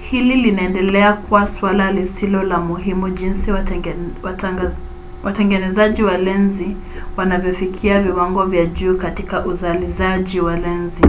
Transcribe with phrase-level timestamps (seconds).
[0.00, 3.50] hili linaendelea kuwa suala lisilo la muhimu jinsi
[5.24, 6.76] watengenezaji wa lenzi
[7.16, 11.02] wanavyofikia viwango vya juu katika uzalizaji wa lenzi